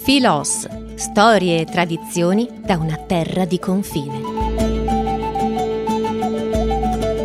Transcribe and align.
Filos, 0.00 0.66
storie 0.96 1.60
e 1.60 1.64
tradizioni 1.64 2.48
da 2.64 2.76
una 2.76 2.96
terra 2.96 3.44
di 3.44 3.58
confine. 3.58 4.20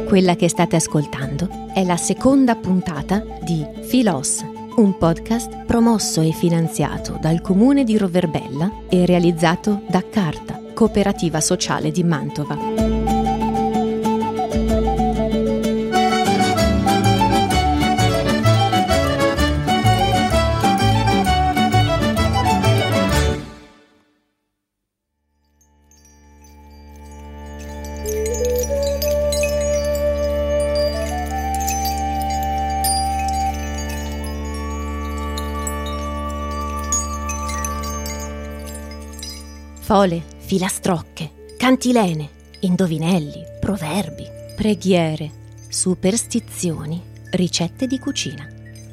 Quella 0.05 0.35
che 0.35 0.47
state 0.47 0.75
ascoltando 0.75 1.71
è 1.73 1.83
la 1.83 1.97
seconda 1.97 2.55
puntata 2.55 3.23
di 3.41 3.65
Filos, 3.81 4.43
un 4.75 4.95
podcast 4.97 5.65
promosso 5.65 6.21
e 6.21 6.31
finanziato 6.31 7.17
dal 7.19 7.41
comune 7.41 7.83
di 7.83 7.97
Roverbella 7.97 8.83
e 8.89 9.05
realizzato 9.05 9.81
da 9.87 10.03
Carta, 10.07 10.61
cooperativa 10.73 11.41
sociale 11.41 11.89
di 11.89 12.03
Mantova. 12.03 12.86
Fole, 39.87 40.21
filastrocche, 40.39 41.55
cantilene, 41.57 42.29
indovinelli, 42.59 43.41
proverbi, 43.57 44.25
preghiere, 44.53 45.31
superstizioni, 45.69 47.01
ricette 47.31 47.87
di 47.87 47.97
cucina, 47.97 48.45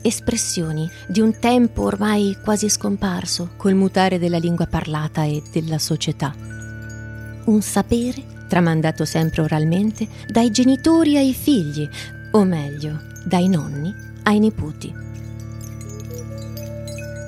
espressioni 0.03 0.89
di 1.09 1.21
un 1.21 1.37
tempo 1.41 1.83
ormai 1.83 2.39
quasi 2.45 2.69
scomparso 2.69 3.55
col 3.57 3.75
mutare 3.75 4.21
della 4.21 4.39
lingua 4.39 4.69
parlata 4.69 5.25
e 5.25 5.43
della 5.51 5.81
società. 5.81 6.33
Un 7.47 7.61
sapere 7.61 8.47
tramandato 8.47 9.05
sempre 9.05 9.43
oralmente 9.43 10.07
dai 10.29 10.53
genitori 10.53 11.17
ai 11.17 11.35
figli, 11.35 11.89
o 12.31 12.45
meglio, 12.45 13.01
dai 13.25 13.49
nonni 13.49 13.93
ai 14.23 14.39
nipoti. 14.39 14.95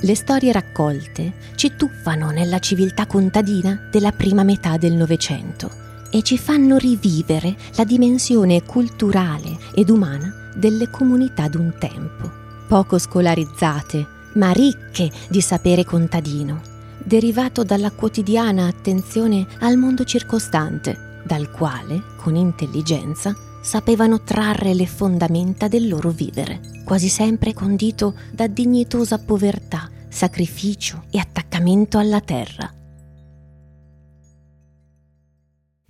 Le 0.00 0.16
storie 0.16 0.50
raccolte 0.50 1.34
ci 1.54 1.76
tuffano 1.76 2.30
nella 2.30 2.58
civiltà 2.58 3.06
contadina 3.06 3.86
della 3.88 4.10
prima 4.10 4.42
metà 4.42 4.78
del 4.78 4.94
Novecento 4.94 5.70
e 6.10 6.22
ci 6.22 6.38
fanno 6.38 6.76
rivivere 6.76 7.54
la 7.76 7.84
dimensione 7.84 8.64
culturale 8.64 9.56
ed 9.74 9.88
umana 9.88 10.40
delle 10.54 10.90
comunità 10.90 11.48
d'un 11.48 11.74
tempo, 11.78 12.30
poco 12.68 12.98
scolarizzate, 12.98 14.06
ma 14.34 14.50
ricche 14.52 15.10
di 15.28 15.40
sapere 15.40 15.84
contadino, 15.84 16.60
derivato 17.04 17.64
dalla 17.64 17.90
quotidiana 17.90 18.66
attenzione 18.66 19.46
al 19.60 19.76
mondo 19.76 20.04
circostante, 20.04 21.20
dal 21.24 21.50
quale, 21.50 22.02
con 22.16 22.34
intelligenza, 22.34 23.34
sapevano 23.62 24.22
trarre 24.22 24.74
le 24.74 24.86
fondamenta 24.86 25.68
del 25.68 25.88
loro 25.88 26.10
vivere, 26.10 26.60
quasi 26.84 27.08
sempre 27.08 27.54
condito 27.54 28.14
da 28.32 28.46
dignitosa 28.46 29.18
povertà, 29.18 29.88
sacrificio 30.08 31.04
e 31.10 31.18
attaccamento 31.18 31.98
alla 31.98 32.20
terra. 32.20 32.70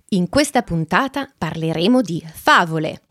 In 0.09 0.29
questa 0.29 0.61
puntata 0.61 1.27
parleremo 1.35 2.01
di 2.01 2.23
favole. 2.31 3.01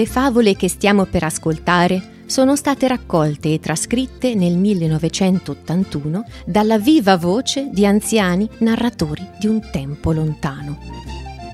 Le 0.00 0.06
favole 0.06 0.56
che 0.56 0.70
stiamo 0.70 1.04
per 1.04 1.24
ascoltare 1.24 2.22
sono 2.24 2.56
state 2.56 2.88
raccolte 2.88 3.52
e 3.52 3.60
trascritte 3.60 4.34
nel 4.34 4.56
1981 4.56 6.24
dalla 6.46 6.78
viva 6.78 7.18
voce 7.18 7.68
di 7.70 7.84
anziani 7.84 8.48
narratori 8.60 9.28
di 9.38 9.46
un 9.46 9.60
tempo 9.70 10.12
lontano. 10.12 10.78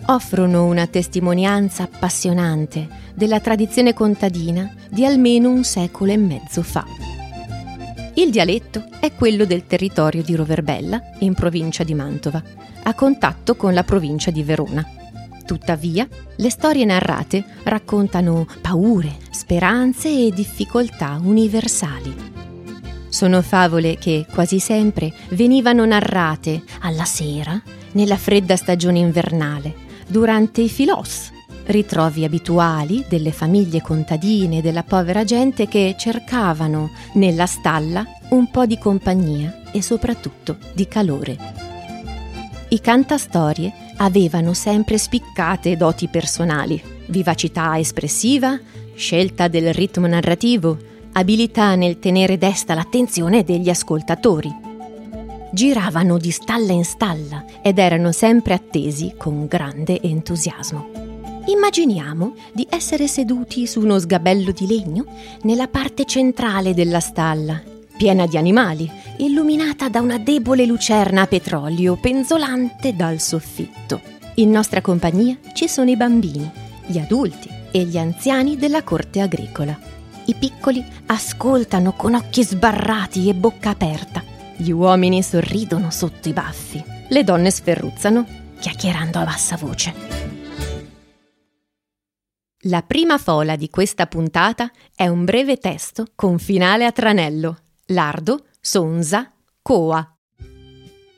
Offrono 0.06 0.66
una 0.66 0.86
testimonianza 0.86 1.82
appassionante 1.82 2.86
della 3.14 3.40
tradizione 3.40 3.94
contadina 3.94 4.72
di 4.90 5.04
almeno 5.04 5.50
un 5.50 5.64
secolo 5.64 6.12
e 6.12 6.16
mezzo 6.16 6.62
fa. 6.62 6.86
Il 8.14 8.30
dialetto 8.30 8.84
è 9.00 9.12
quello 9.12 9.44
del 9.44 9.66
territorio 9.66 10.22
di 10.22 10.36
Roverbella, 10.36 11.00
in 11.18 11.34
provincia 11.34 11.82
di 11.82 11.94
Mantova, 11.94 12.40
a 12.84 12.94
contatto 12.94 13.56
con 13.56 13.74
la 13.74 13.82
provincia 13.82 14.30
di 14.30 14.44
Verona. 14.44 15.05
Tuttavia, 15.46 16.08
le 16.36 16.50
storie 16.50 16.84
narrate 16.84 17.44
raccontano 17.62 18.46
paure, 18.60 19.16
speranze 19.30 20.08
e 20.08 20.32
difficoltà 20.32 21.20
universali. 21.22 22.14
Sono 23.08 23.40
favole 23.42 23.96
che 23.96 24.26
quasi 24.30 24.58
sempre 24.58 25.14
venivano 25.30 25.86
narrate 25.86 26.62
alla 26.80 27.04
sera, 27.04 27.62
nella 27.92 28.16
fredda 28.16 28.56
stagione 28.56 28.98
invernale, 28.98 29.74
durante 30.08 30.62
i 30.62 30.68
filos, 30.68 31.30
ritrovi 31.66 32.24
abituali 32.24 33.04
delle 33.08 33.30
famiglie 33.30 33.80
contadine 33.80 34.58
e 34.58 34.62
della 34.62 34.82
povera 34.82 35.24
gente 35.24 35.68
che 35.68 35.94
cercavano 35.96 36.90
nella 37.14 37.46
stalla 37.46 38.04
un 38.30 38.50
po' 38.50 38.66
di 38.66 38.78
compagnia 38.78 39.62
e 39.70 39.80
soprattutto 39.80 40.58
di 40.72 40.88
calore. 40.88 41.36
I 42.68 42.80
cantastorie 42.80 43.85
avevano 43.96 44.52
sempre 44.54 44.98
spiccate 44.98 45.76
doti 45.76 46.08
personali, 46.08 46.80
vivacità 47.06 47.78
espressiva, 47.78 48.58
scelta 48.94 49.48
del 49.48 49.72
ritmo 49.72 50.06
narrativo, 50.06 50.76
abilità 51.12 51.74
nel 51.74 51.98
tenere 51.98 52.38
desta 52.38 52.74
l'attenzione 52.74 53.44
degli 53.44 53.68
ascoltatori. 53.68 54.64
Giravano 55.52 56.18
di 56.18 56.30
stalla 56.30 56.72
in 56.72 56.84
stalla 56.84 57.44
ed 57.62 57.78
erano 57.78 58.12
sempre 58.12 58.54
attesi 58.54 59.14
con 59.16 59.46
grande 59.46 60.00
entusiasmo. 60.02 60.90
Immaginiamo 61.46 62.34
di 62.52 62.66
essere 62.68 63.06
seduti 63.06 63.66
su 63.66 63.80
uno 63.80 63.98
sgabello 63.98 64.50
di 64.50 64.66
legno 64.66 65.04
nella 65.42 65.68
parte 65.68 66.04
centrale 66.04 66.74
della 66.74 67.00
stalla 67.00 67.74
piena 67.96 68.26
di 68.26 68.36
animali, 68.36 68.90
illuminata 69.18 69.88
da 69.88 70.00
una 70.00 70.18
debole 70.18 70.66
lucerna 70.66 71.22
a 71.22 71.26
petrolio 71.26 71.96
penzolante 71.96 72.94
dal 72.94 73.18
soffitto. 73.18 74.00
In 74.34 74.50
nostra 74.50 74.82
compagnia 74.82 75.36
ci 75.54 75.66
sono 75.66 75.90
i 75.90 75.96
bambini, 75.96 76.50
gli 76.86 76.98
adulti 76.98 77.48
e 77.70 77.84
gli 77.84 77.96
anziani 77.96 78.56
della 78.56 78.82
corte 78.82 79.20
agricola. 79.20 79.78
I 80.26 80.34
piccoli 80.34 80.84
ascoltano 81.06 81.92
con 81.92 82.14
occhi 82.14 82.44
sbarrati 82.44 83.28
e 83.28 83.34
bocca 83.34 83.70
aperta. 83.70 84.22
Gli 84.56 84.70
uomini 84.70 85.22
sorridono 85.22 85.90
sotto 85.90 86.28
i 86.28 86.32
baffi. 86.32 86.82
Le 87.08 87.24
donne 87.24 87.50
sferruzzano, 87.50 88.26
chiacchierando 88.58 89.18
a 89.18 89.24
bassa 89.24 89.56
voce. 89.56 89.94
La 92.68 92.82
prima 92.82 93.16
fola 93.16 93.54
di 93.54 93.70
questa 93.70 94.06
puntata 94.06 94.70
è 94.94 95.06
un 95.06 95.24
breve 95.24 95.56
testo 95.58 96.06
con 96.14 96.38
finale 96.38 96.84
a 96.84 96.90
tranello 96.90 97.58
lardo, 97.86 98.46
sonza, 98.60 99.32
coa. 99.62 100.16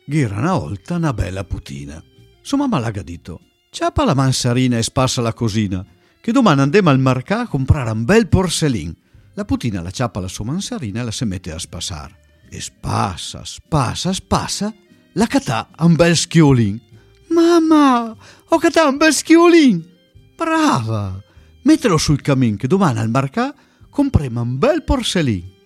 Ghira 0.04 0.38
una 0.38 0.56
volta 0.56 0.96
una 0.96 1.12
bella 1.12 1.44
putina. 1.44 2.02
Sua 2.42 2.58
mamma 2.58 2.78
l'ha 2.78 2.90
gadito. 2.90 3.40
Ciapa 3.70 4.04
la 4.04 4.14
mansarina 4.14 4.78
e 4.78 4.82
spassa 4.82 5.20
la 5.20 5.34
cosina, 5.34 5.84
che 6.20 6.32
domani 6.32 6.62
andiamo 6.62 6.90
al 6.90 6.98
marcà 6.98 7.40
a 7.40 7.46
comprare 7.46 7.90
un 7.90 8.04
bel 8.04 8.26
porcellin. 8.28 8.94
La 9.34 9.44
putina 9.44 9.82
la 9.82 9.90
ciappa 9.90 10.20
la 10.20 10.28
sua 10.28 10.46
mansarina 10.46 11.00
e 11.00 11.04
la 11.04 11.10
si 11.10 11.24
mette 11.24 11.52
a 11.52 11.58
spassare. 11.58 12.16
E 12.50 12.60
spassa, 12.60 13.44
spassa, 13.44 14.12
spassa, 14.12 14.74
la 15.12 15.26
catà 15.26 15.68
un 15.78 15.94
bel 15.94 16.16
schiolin. 16.16 16.80
Mamma, 17.28 18.16
ho 18.48 18.58
catà 18.58 18.88
un 18.88 18.96
bel 18.96 19.12
schiolin! 19.12 19.86
Brava! 20.34 21.22
Mettelo 21.62 21.98
sul 21.98 22.22
cammin 22.22 22.56
che 22.56 22.66
domani 22.66 22.98
al 23.00 23.10
marcà 23.10 23.54
compriamo 23.90 24.40
un 24.40 24.58
bel 24.58 24.82
porcellin 24.82 25.56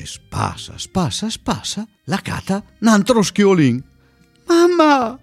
e 0.00 0.06
spassa, 0.06 0.78
spassa, 0.78 1.28
spassa 1.28 1.86
la 2.04 2.20
cata 2.22 2.62
un 2.80 2.88
altro 2.88 3.20
schiolin. 3.20 3.82
Mamma, 4.46 5.18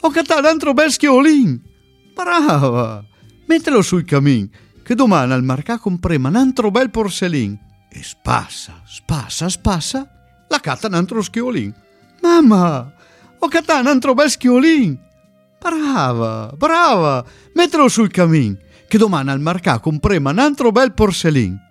ho 0.00 0.10
catato 0.10 0.40
un 0.40 0.46
altro 0.46 0.74
bel 0.74 0.90
schiolin. 0.90 1.62
Brava, 2.12 3.04
mettelo 3.46 3.82
sul 3.82 4.04
cammin, 4.04 4.50
che 4.82 4.96
domani 4.96 5.32
al 5.32 5.44
marcà 5.44 5.78
comprema 5.78 6.28
un 6.28 6.34
altro 6.34 6.72
bel 6.72 6.90
porcellin. 6.90 7.56
E 7.88 8.02
spassa, 8.02 8.82
spassa, 8.84 9.48
spassa 9.48 10.44
la 10.48 10.58
cata 10.58 10.88
un 10.88 10.94
altro 10.94 11.22
schiolin. 11.22 11.72
Mamma, 12.20 12.92
ho 13.38 13.48
catà 13.48 13.78
un 13.78 13.86
altro 13.86 14.14
bel 14.14 14.28
schiolin. 14.28 14.98
Brava, 15.60 16.52
brava, 16.56 17.24
mettelo 17.54 17.88
sul 17.88 18.10
camin, 18.10 18.58
che 18.88 18.98
domani 18.98 19.30
al 19.30 19.40
marcà 19.40 19.78
comprema 19.78 20.30
un 20.30 20.40
altro 20.40 20.72
bel 20.72 20.92
porcellin. 20.92 21.65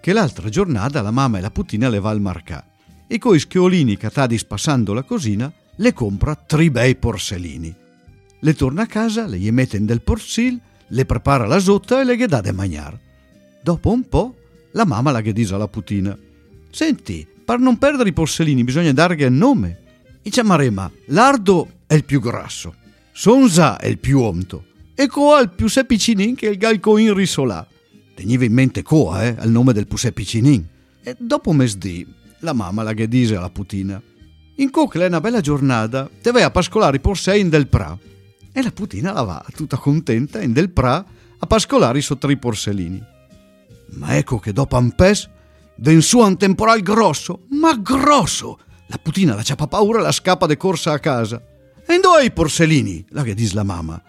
Che 0.00 0.12
l'altra 0.12 0.48
giornata 0.48 1.02
la 1.02 1.10
mamma 1.10 1.38
e 1.38 1.40
la 1.40 1.50
putina 1.50 1.88
le 1.88 2.00
va 2.00 2.10
al 2.10 2.20
marcà 2.20 2.64
e 3.06 3.18
coi 3.18 3.38
schiolini 3.38 3.96
catadi 3.96 4.36
spassando 4.36 4.92
la 4.92 5.02
cosina 5.02 5.50
le 5.76 5.92
compra 5.92 6.34
tre 6.34 6.70
bei 6.70 6.94
porcellini. 6.94 7.74
Le 8.40 8.54
torna 8.54 8.82
a 8.82 8.86
casa, 8.86 9.26
le 9.26 9.38
gli 9.38 9.50
mette 9.50 9.76
in 9.76 9.86
del 9.86 10.02
porcil, 10.02 10.60
le 10.88 11.04
prepara 11.04 11.46
la 11.46 11.58
sotta 11.58 12.00
e 12.00 12.04
le 12.04 12.16
dà 12.26 12.40
da 12.40 12.52
mangiare. 12.52 13.00
Dopo 13.62 13.90
un 13.90 14.08
po', 14.08 14.34
la 14.72 14.84
mamma 14.84 15.10
la 15.10 15.20
dice 15.20 15.54
alla 15.54 15.68
putina: 15.68 16.16
Senti, 16.70 17.26
per 17.44 17.58
non 17.58 17.78
perdere 17.78 18.10
i 18.10 18.12
porcellini 18.12 18.62
bisogna 18.62 18.92
dargli 18.92 19.22
il 19.22 19.32
nome. 19.32 19.82
I 20.22 20.30
chiamaremo 20.30 20.90
Lardo 21.06 21.68
è 21.86 21.94
il 21.94 22.04
più 22.04 22.20
grasso, 22.20 22.74
Sonza 23.12 23.78
è 23.78 23.86
il 23.86 23.98
più 23.98 24.20
onto 24.20 24.64
e 24.94 25.06
Coa 25.06 25.38
è 25.38 25.42
il 25.42 25.50
più 25.50 25.68
seppicinin 25.68 26.34
che 26.34 26.48
il 26.48 26.58
galcoin 26.58 27.14
risolà. 27.14 27.66
Teniva 28.18 28.44
in 28.44 28.52
mente 28.52 28.82
Coa, 28.82 29.22
eh, 29.22 29.36
al 29.38 29.48
nome 29.48 29.72
del 29.72 29.86
più 29.86 29.96
seppicinin. 29.96 30.66
E 31.04 31.14
dopo 31.16 31.52
mesdì, 31.52 32.04
la 32.40 32.52
mamma 32.52 32.82
la 32.82 32.92
dice 32.92 33.36
alla 33.36 33.48
putina: 33.48 34.02
In 34.56 34.70
cocle 34.70 35.06
una 35.06 35.20
bella 35.20 35.40
giornata, 35.40 36.10
te 36.20 36.32
vai 36.32 36.42
a 36.42 36.50
pascolare 36.50 36.96
i 36.96 37.00
porcei 37.00 37.48
del 37.48 37.68
pra. 37.68 37.96
E 38.50 38.60
la 38.60 38.72
putina 38.72 39.12
la 39.12 39.22
va, 39.22 39.46
tutta 39.54 39.76
contenta, 39.76 40.42
in 40.42 40.52
del 40.52 40.70
pra 40.70 41.04
a 41.38 41.46
pascolare 41.46 41.98
i 41.98 42.02
sottri 42.02 42.36
porcellini. 42.36 43.00
Ma 43.90 44.16
ecco 44.16 44.40
che 44.40 44.52
dopo 44.52 44.76
un 44.76 44.90
pes, 44.96 45.30
den 45.76 46.02
su 46.02 46.18
un 46.18 46.36
temporal 46.36 46.80
grosso, 46.80 47.44
ma 47.50 47.76
grosso! 47.76 48.58
La 48.88 48.98
putina 49.00 49.36
la 49.36 49.44
ciapa 49.44 49.68
paura 49.68 50.00
e 50.00 50.02
la 50.02 50.10
scappa 50.10 50.46
de 50.46 50.56
corsa 50.56 50.90
a 50.90 50.98
casa. 50.98 51.40
E 51.86 51.94
in 51.94 52.00
dove 52.00 52.24
i 52.24 52.32
porcellini? 52.32 53.06
La 53.10 53.22
che 53.22 53.34
dice 53.34 53.54
la 53.54 53.62
mamma. 53.62 54.02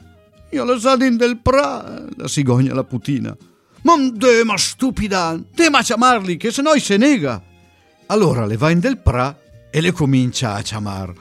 Io 0.49 0.63
la 0.63 0.79
sa 0.79 0.97
in 1.05 1.15
del 1.15 1.37
pra, 1.37 2.07
la 2.15 2.27
sigogna 2.27 2.73
la 2.73 2.83
putina. 2.83 3.37
Ma 3.81 3.95
de 3.97 4.43
ma 4.43 4.57
stupida, 4.57 5.39
te 5.53 5.69
ma 5.69 5.81
chiamarli, 5.81 6.37
che 6.37 6.51
se 6.51 6.61
no 6.61 6.77
se 6.77 6.97
nega. 6.97 7.41
Allora 8.07 8.45
le 8.45 8.57
va 8.57 8.71
in 8.71 8.79
del 8.79 8.97
pra 8.97 9.37
e 9.69 9.81
le 9.81 9.91
comincia 9.91 10.55
a 10.55 10.61
chiamar. 10.61 11.13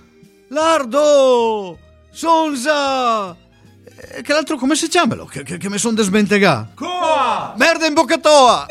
Lardo! 0.49 1.79
Sonza! 2.11 3.37
E 4.11 4.23
che 4.23 4.33
l'altro 4.33 4.57
come 4.57 4.75
si 4.75 4.89
chiamalo? 4.89 5.27
Che, 5.27 5.43
che, 5.43 5.59
che 5.59 5.69
mi 5.69 5.79
son 5.79 5.95
desmentegà? 5.95 6.71
Coa! 6.75 7.55
Merda 7.57 7.87
in 7.87 7.95
bocca 7.95 8.19
tua! 8.19 8.67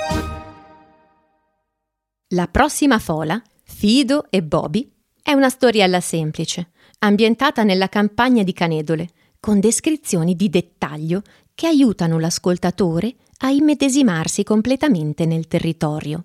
La 2.30 2.48
prossima 2.48 3.00
fola, 3.00 3.42
Fido 3.63 4.25
e 4.30 4.44
Bobby, 4.44 4.92
è 5.22 5.31
una 5.33 5.50
storiella 5.50 6.01
semplice, 6.01 6.72
ambientata 7.00 7.63
nella 7.63 7.88
campagna 7.88 8.44
di 8.44 8.54
Canedole, 8.54 9.10
con 9.40 9.60
descrizioni 9.60 10.36
di 10.36 10.50
dettaglio 10.50 11.22
che 11.54 11.68
aiutano 11.68 12.19
l'ascoltatore 12.19 13.16
a 13.39 13.50
immedesimarsi 13.50 14.44
completamente 14.44 15.25
nel 15.25 15.48
territorio. 15.48 16.24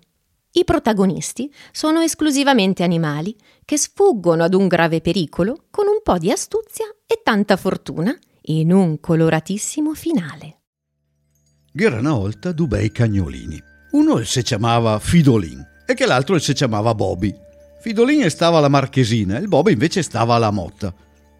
I 0.55 0.63
protagonisti 0.65 1.51
sono 1.71 2.01
esclusivamente 2.01 2.83
animali 2.83 3.35
che 3.65 3.77
sfuggono 3.77 4.43
ad 4.43 4.53
un 4.53 4.67
grave 4.67 5.01
pericolo 5.01 5.65
con 5.71 5.87
un 5.87 5.99
po' 6.03 6.17
di 6.17 6.31
astuzia 6.31 6.85
e 7.07 7.21
tanta 7.23 7.57
fortuna 7.57 8.15
in 8.43 8.71
un 8.71 8.99
coloratissimo 8.99 9.93
finale. 9.93 10.59
C'era 11.75 11.97
una 11.97 12.13
volta 12.13 12.51
due 12.51 12.67
bei 12.67 12.91
cagnolini. 12.91 13.61
Uno 13.91 14.23
si 14.23 14.43
chiamava 14.43 14.99
Fidolin 14.99 15.65
e 15.87 15.93
che 15.95 16.05
l'altro 16.05 16.37
si 16.37 16.53
chiamava 16.53 16.93
Bobby. 16.93 17.33
Fidolin 17.81 18.29
stava 18.29 18.59
alla 18.59 18.67
Marchesina 18.67 19.37
e 19.37 19.41
il 19.41 19.47
Bobby 19.47 19.73
invece 19.73 20.03
stava 20.03 20.35
alla 20.35 20.51
Motta. 20.51 20.93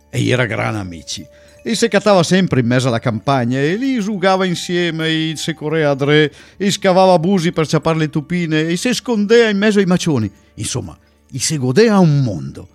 E 0.09 0.27
era 0.27 0.45
gran 0.45 0.75
amici. 0.75 1.25
E 1.65 1.75
si 1.75 1.87
catava 1.87 2.23
sempre 2.23 2.59
in 2.59 2.67
mezzo 2.67 2.89
alla 2.89 2.99
campagna 2.99 3.57
e 3.57 3.75
lì 3.75 3.97
giocava 4.01 4.43
insieme 4.43 5.33
si 5.37 5.53
correa 5.53 5.91
a 5.91 5.95
dre 5.95 6.29
e 6.57 6.69
scavava 6.69 7.17
busi 7.17 7.53
per 7.53 7.65
ciappare 7.65 7.97
le 7.97 8.09
tupine 8.09 8.67
e 8.67 8.75
si 8.75 8.93
scondeva 8.93 9.47
in 9.47 9.57
mezzo 9.57 9.79
ai 9.79 9.85
macioni. 9.85 10.29
Insomma, 10.55 10.97
gli 11.29 11.39
si 11.39 11.57
godea 11.57 11.99
un 11.99 12.21
mondo. 12.21 12.67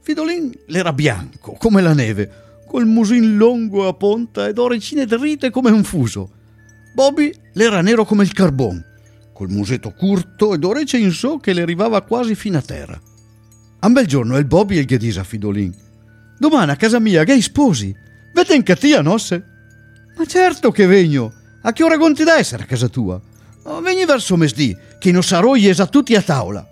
Fidolin 0.00 0.52
l'era 0.66 0.92
bianco 0.92 1.52
come 1.52 1.80
la 1.80 1.94
neve, 1.94 2.62
col 2.66 2.86
musin 2.86 3.36
lungo 3.36 3.86
a 3.86 3.94
ponta 3.94 4.48
ed 4.48 4.58
orecine 4.58 5.06
dritte 5.06 5.50
come 5.50 5.70
un 5.70 5.84
fuso. 5.84 6.30
Bobby 6.94 7.32
l'era 7.52 7.80
nero 7.80 8.04
come 8.04 8.24
il 8.24 8.32
carbon, 8.32 8.84
col 9.32 9.50
musetto 9.50 9.92
curto 9.92 10.52
ed 10.54 10.64
orecchie 10.64 10.98
in 10.98 11.12
so 11.12 11.38
che 11.38 11.52
le 11.52 11.62
arrivava 11.62 12.02
quasi 12.02 12.34
fino 12.34 12.58
a 12.58 12.62
terra. 12.62 13.00
Un 13.80 13.92
bel 13.92 14.06
giorno 14.06 14.36
il 14.36 14.46
Bobby 14.46 14.78
e 14.78 14.80
il 14.80 14.86
Ghedisa 14.86 15.20
a 15.20 15.24
Fidolin. 15.24 15.72
Domani 16.38 16.72
a 16.72 16.76
casa 16.76 16.98
mia, 16.98 17.22
che 17.22 17.40
sposi? 17.40 17.94
Vete 18.36 18.54
in 18.54 18.64
cattia, 18.64 19.00
nosse? 19.00 19.42
Ma 20.14 20.26
certo 20.26 20.70
che 20.70 20.84
vegno. 20.84 21.32
A 21.62 21.72
che 21.72 21.82
ora 21.82 21.96
conti 21.96 22.22
da 22.22 22.36
essere 22.36 22.64
a 22.64 22.66
casa 22.66 22.86
tua? 22.86 23.18
Oh, 23.62 23.80
Vegni 23.80 24.04
verso 24.04 24.36
mesdì, 24.36 24.76
che 24.98 25.10
non 25.10 25.22
sarò 25.22 25.56
iesa 25.56 25.86
tutti 25.86 26.14
a 26.14 26.20
tavola. 26.20 26.68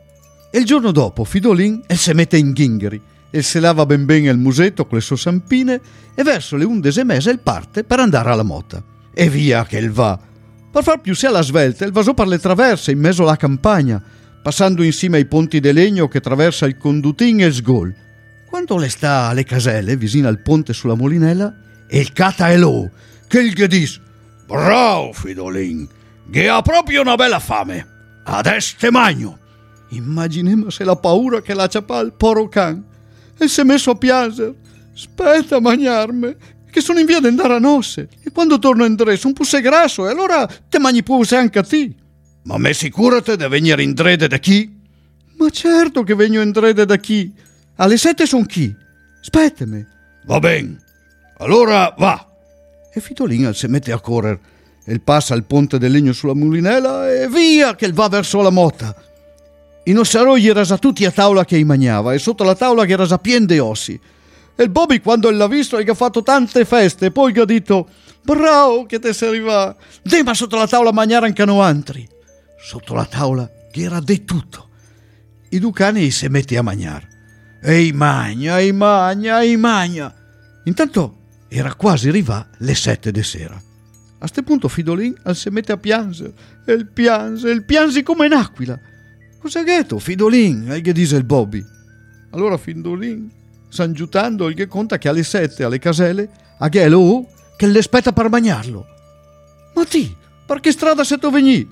E 0.51 0.59
il 0.59 0.67
giorno 0.67 0.93
dopo 0.93 1.25
Fidolin 1.25 1.81
e 1.87 1.97
se 1.97 2.13
mette 2.13 2.37
in 2.37 2.53
ghingheri 2.53 3.01
e 3.31 3.41
se 3.41 3.61
lava 3.61 3.87
ben 3.87 4.05
bene 4.05 4.29
il 4.29 4.37
musetto 4.37 4.85
con 4.85 4.99
le 4.99 5.03
sue 5.03 5.17
sampine 5.17 5.81
e 6.15 6.23
verso 6.23 6.57
le 6.57 6.65
undese 6.65 7.03
mese 7.03 7.31
il 7.31 7.39
parte 7.39 7.83
per 7.83 7.99
andare 7.99 8.29
alla 8.29 8.43
motta. 8.43 8.85
E 9.15 9.31
via 9.31 9.65
che 9.65 9.79
il 9.79 9.91
va. 9.91 10.21
Per 10.71 10.83
far 10.83 11.01
più 11.01 11.15
sia 11.15 11.31
la 11.31 11.41
svelta, 11.41 11.87
il 11.87 11.93
vasò 11.93 12.13
per 12.13 12.27
le 12.27 12.39
traverse 12.39 12.93
in 12.93 12.99
mezzo 12.99 13.23
alla 13.23 13.37
campagna, 13.37 14.03
passando 14.43 14.83
insieme 14.83 15.17
ai 15.17 15.25
ponti 15.25 15.61
di 15.61 15.73
legno 15.73 16.09
che 16.09 16.19
attraversa 16.19 16.67
il 16.67 16.77
condutin 16.77 17.41
e 17.41 17.47
il 17.47 17.55
sgol. 17.55 17.95
Quando 18.55 18.77
le 18.77 18.89
sta 18.89 19.27
alle 19.31 19.43
caselle, 19.43 19.97
vicino 19.97 20.29
al 20.29 20.41
ponte 20.41 20.73
sulla 20.73 20.95
molinella, 20.95 21.53
e 21.89 21.99
il 21.99 22.13
cata 22.13 22.51
è 22.51 22.57
lo, 22.57 22.89
che 23.27 23.53
che 23.53 23.67
dis, 23.67 24.01
bravo 24.47 25.13
Fidolin, 25.13 25.89
che 26.31 26.49
ha 26.49 26.63
proprio 26.63 27.01
una 27.01 27.17
bella 27.17 27.41
fame, 27.41 27.85
adesso 28.23 28.77
te 28.79 28.93
magno. 28.93 29.41
Immaginemo 29.89 30.71
se 30.71 30.85
la 30.85 30.95
paura 30.95 31.43
che 31.43 31.53
la 31.53 31.67
ciapà 31.67 31.99
il 31.99 32.13
poro 32.13 32.47
can, 32.47 32.81
e 33.37 33.49
si 33.49 33.61
è 33.61 33.65
messo 33.65 33.91
a 33.91 33.97
piangere, 33.97 34.55
aspetta 34.95 35.57
a 35.57 35.61
mangiarmi, 35.61 36.37
che 36.71 36.81
sono 36.81 37.01
in 37.01 37.07
via 37.07 37.19
di 37.19 37.27
andare 37.27 37.55
a 37.55 37.59
nosse, 37.59 38.09
e 38.23 38.31
quando 38.31 38.61
torno 38.61 38.85
in 38.85 38.95
dre 38.95 39.17
sono 39.17 39.33
pusse 39.33 39.61
grasso, 39.63 40.07
e 40.07 40.13
allora 40.13 40.47
te 40.47 40.79
mangi 40.79 41.03
pure 41.03 41.37
anche 41.37 41.59
a 41.59 41.65
ti. 41.65 41.93
Ma 42.45 42.57
me 42.59 42.73
sicurate 42.73 43.37
di 43.37 43.49
venire 43.49 43.83
in 43.83 43.95
drede 43.95 44.29
da 44.29 44.39
chi? 44.39 44.81
Ma 45.39 45.51
certo 45.51 46.05
che 46.05 46.15
vengo 46.15 46.41
in 46.41 46.53
drede 46.53 46.85
da 46.85 46.97
chi? 46.99 47.43
Alle 47.77 47.97
sette 47.97 48.27
son 48.27 48.47
chi? 48.47 48.75
Aspettami. 49.21 49.85
Va 50.27 50.39
bene. 50.39 50.77
Allora 51.39 51.93
va. 51.99 52.27
E 52.93 53.01
Fidolin 53.01 53.53
si 53.53 53.67
mette 53.67 53.91
a 53.91 53.99
correre. 53.99 54.53
E 54.85 55.01
passa 55.01 55.35
il 55.35 55.45
ponte 55.45 55.79
del 55.79 55.91
legno 55.91 56.13
sulla 56.13 56.35
mulinella 56.35 57.11
e 57.11 57.29
via 57.29 57.75
che 57.75 57.91
va 57.91 58.09
verso 58.09 58.43
la 58.43 58.51
motta. 58.51 58.95
In 59.85 59.99
Ossarò 59.99 60.37
gli 60.37 60.51
rasa 60.51 60.79
tutti 60.79 61.05
a 61.05 61.11
tavola 61.11 61.45
che 61.45 61.57
i 61.57 61.65
mangiava 61.65 62.13
e 62.13 62.19
sotto 62.19 62.45
la 62.45 62.55
tavola 62.55 62.85
che 62.85 62.95
rasa 62.95 63.19
pien 63.19 63.47
de 63.47 63.59
ossi. 63.59 63.99
E 64.57 64.63
il 64.63 64.71
Bobby 64.71 65.01
quando 65.01 65.31
l'ha 65.31 65.49
visto 65.49 65.83
gli 65.83 65.89
ha 65.89 65.95
fatto 65.95 66.23
tante 66.23 66.65
feste 66.65 67.11
poi 67.11 67.33
gli 67.33 67.41
ha 67.41 67.45
detto 67.45 67.89
bravo 68.23 68.87
che 68.87 68.99
te 68.99 69.13
sei 69.13 69.31
arrivato. 69.31 69.81
Dema 70.03 70.33
sotto 70.35 70.57
la 70.57 70.69
tavola 70.69 70.91
a 70.91 70.93
mangiare 70.93 71.27
anche 71.27 71.45
no 71.45 71.63
altri. 71.63 72.07
Sotto 72.59 72.95
la 72.95 73.05
tavola 73.05 73.51
che 73.73 73.83
era 73.83 74.01
di 74.01 74.25
tutto. 74.25 74.69
I 75.49 75.59
due 75.59 75.73
cani 75.73 76.11
si 76.11 76.29
mette 76.29 76.57
a 76.57 76.63
mangiare. 76.63 77.14
Ehi 77.67 77.93
magna, 77.93 78.61
ehi 78.61 78.73
magna, 78.73 79.43
ehi 79.43 79.57
magna. 79.57 80.13
Intanto 80.65 81.21
era 81.49 81.75
quasi 81.75 82.11
arriva 82.11 82.47
le 82.59 82.75
sette 82.75 83.11
di 83.11 83.23
sera. 83.23 83.59
A 84.19 84.27
ste 84.27 84.43
punto 84.43 84.69
Fidolin 84.69 85.15
si 85.33 85.49
mette 85.49 85.73
a 85.73 85.79
piangere. 85.79 86.35
E 86.67 86.73
il 86.75 86.87
piange, 86.87 87.49
il 87.49 87.65
piange 87.65 88.03
come 88.03 88.27
un'aquila. 88.27 88.79
Cos'è 89.39 89.65
ghetto, 89.65 89.99
Fidolin? 89.99 90.73
E 90.73 90.81
gli 90.81 90.93
dice 90.93 91.17
il 91.17 91.25
Bobby. 91.25 91.65
Allora 92.33 92.59
Fidolin, 92.59 93.31
sangiutando, 93.71 94.51
gli 94.51 94.67
conta 94.67 94.99
che 94.99 95.09
alle 95.09 95.23
sette 95.23 95.65
alle 95.65 95.79
caselle, 95.79 96.29
a 96.59 96.69
Ghelo, 96.69 97.27
che 97.57 97.67
le 97.67 97.79
aspetta 97.79 98.13
per 98.13 98.29
bagnarlo. 98.29 98.87
Ma 99.75 99.85
ti, 99.87 100.15
per 100.45 100.61
che 100.61 100.71
strada 100.71 101.03
sei 101.03 101.19
tu 101.19 101.31
veni? 101.31 101.67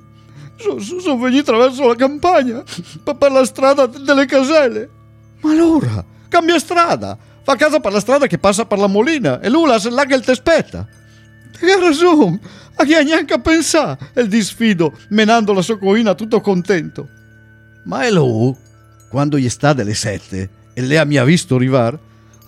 Sono 0.56 0.80
so, 0.80 1.00
so 1.00 1.18
venuto 1.18 1.50
attraverso 1.50 1.86
la 1.86 1.96
campagna, 1.96 2.62
per 3.02 3.30
la 3.30 3.44
strada 3.44 3.84
delle 3.86 4.24
caselle. 4.24 5.00
Ma 5.42 5.50
allora, 5.50 6.04
cambia 6.28 6.58
strada, 6.58 7.18
fa 7.42 7.56
casa 7.56 7.80
per 7.80 7.92
la 7.92 8.00
strada 8.00 8.26
che 8.26 8.38
passa 8.38 8.64
per 8.64 8.78
la 8.78 8.86
molina 8.86 9.40
e 9.40 9.48
lui 9.48 9.66
la 9.66 10.04
che 10.06 10.20
ti 10.20 10.30
aspetta. 10.30 10.86
Hai 11.60 11.80
ragione, 11.80 12.40
a 12.76 12.84
chi 12.84 12.94
ha 12.94 13.02
neanche 13.02 13.34
a 13.34 13.38
pensare, 13.38 14.10
il 14.16 14.28
disfido, 14.28 14.96
menando 15.10 15.52
la 15.52 15.62
sua 15.62 15.78
coina 15.78 16.14
tutto 16.14 16.40
contento. 16.40 17.08
Ma 17.84 18.02
è 18.02 18.10
lui, 18.10 18.54
quando 19.08 19.38
gli 19.38 19.48
sta 19.48 19.72
delle 19.72 19.94
sette 19.94 20.50
e 20.72 20.82
lei 20.82 21.04
mi 21.06 21.16
ha 21.16 21.24
visto 21.24 21.56
arrivare, 21.56 21.98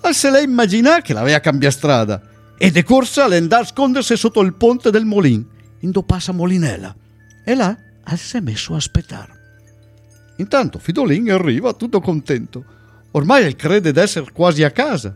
al 0.01 0.15
se 0.15 0.31
lei 0.31 0.45
immagina 0.45 1.01
che 1.01 1.13
l'aveva 1.13 1.41
cambiato 1.41 1.77
strada 1.77 2.23
ed 2.57 2.77
è 2.77 2.83
corsa 2.83 3.25
all'andare 3.25 3.63
a 3.63 3.67
scondersi 3.67 4.17
sotto 4.17 4.41
il 4.41 4.55
ponte 4.55 4.91
del 4.91 5.05
Molin, 5.05 5.45
in 5.81 5.91
do 5.91 6.03
passa 6.03 6.33
Molinella. 6.33 6.95
E 7.45 7.55
là 7.55 7.77
al 8.05 8.19
si 8.19 8.37
è 8.37 8.41
messo 8.41 8.75
a 8.75 8.77
aspettare. 8.77 9.33
Intanto 10.37 10.79
Fidolin 10.79 11.31
arriva 11.31 11.73
tutto 11.75 12.01
contento. 12.01 12.65
Ormai 13.15 13.55
crede 13.57 13.93
d'essere 13.93 14.33
quasi 14.33 14.63
a 14.63 14.71
casa. 14.71 15.15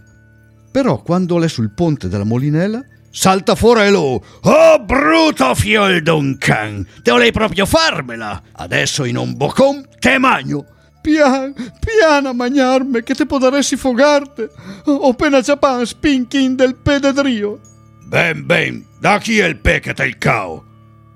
Però 0.71 1.02
quando 1.02 1.38
l'è 1.38 1.49
sul 1.49 1.71
ponte 1.71 2.09
della 2.09 2.25
Molinella, 2.25 2.85
salta 3.11 3.55
fuori 3.55 3.90
lo. 3.90 4.23
Oh, 4.43 4.85
bruto 4.85 5.55
fiol 5.55 6.02
d'un 6.02 6.37
can! 6.38 6.87
Te 7.02 7.11
volevi 7.11 7.33
proprio 7.33 7.67
farmela! 7.67 8.43
Adesso 8.52 9.05
in 9.05 9.17
un 9.17 9.37
boccon 9.37 9.87
te 9.99 10.19
magno! 10.19 10.64
Pian, 11.00 11.55
piano 11.55 12.28
a 12.28 12.33
magnarme, 12.33 13.02
che 13.02 13.14
te 13.14 13.25
potresti 13.25 13.76
fogarte! 13.76 14.50
Ho 14.85 15.09
appena 15.09 15.43
ciapan 15.43 15.87
spinkin 15.87 16.55
del 16.57 16.75
pededrio! 16.76 17.61
Ben, 18.07 18.47
ben, 18.47 18.85
da 19.00 19.19
chi 19.19 19.38
è 19.38 19.47
il 19.47 19.59
pe 19.59 19.81
che 19.81 19.95
te 19.95 20.05
il 20.05 20.19
cao? 20.19 20.64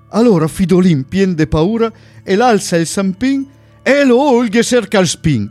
Allora 0.09 0.47
Fidolin, 0.47 1.07
pien 1.07 1.33
de 1.35 1.47
paura, 1.47 1.91
e 2.23 2.35
l'alza 2.35 2.77
il 2.77 2.85
sampin 2.85 3.49
e 3.81 4.03
lo 4.05 4.19
olghe 4.19 4.63
cerca 4.63 4.99
il 4.99 5.07
spin. 5.07 5.49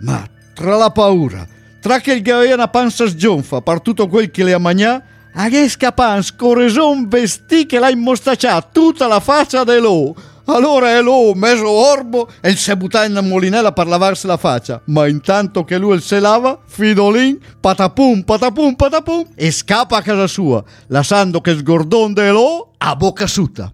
Ma 0.00 0.28
tra 0.62 0.76
la 0.76 0.90
paura, 0.90 1.44
tra 1.80 1.98
che 1.98 2.12
il 2.12 2.22
gaena 2.22 2.68
panza 2.68 3.08
sgionfa 3.08 3.62
per 3.62 3.80
tutto 3.80 4.06
quel 4.06 4.30
che 4.30 4.44
le 4.44 4.52
ha 4.52 4.58
mangiato, 4.58 5.02
Aghesca 5.34 5.90
pan 5.90 6.22
scorreson 6.22 7.08
vestì 7.08 7.66
che 7.66 7.80
l'ha 7.80 7.90
immostacciata 7.90 8.68
tutta 8.70 9.08
la 9.08 9.18
faccia 9.18 9.64
de 9.64 9.80
lo. 9.80 10.14
Allora 10.44 10.90
è 10.90 11.02
lo 11.02 11.32
meso 11.34 11.68
orbo 11.68 12.28
e 12.40 12.54
se 12.54 12.76
butta 12.76 13.04
in 13.04 13.18
molinella 13.26 13.72
per 13.72 13.88
lavarsi 13.88 14.28
la 14.28 14.36
faccia. 14.36 14.80
Ma 14.86 15.08
intanto 15.08 15.64
che 15.64 15.78
lui 15.78 16.00
se 16.00 16.20
lava, 16.20 16.60
Fidolin, 16.64 17.38
patapum, 17.60 18.22
patapum, 18.22 18.74
patapum, 18.74 19.24
e 19.34 19.50
scappa 19.50 19.96
a 19.96 20.02
casa 20.02 20.28
sua, 20.28 20.62
lasciando 20.88 21.40
che 21.40 21.56
sgordon 21.56 22.12
de 22.12 22.30
lo 22.30 22.70
a 22.78 22.94
bocca 22.94 23.24
asciutta. 23.24 23.72